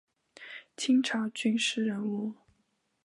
[0.75, 2.33] 清朝军事人物。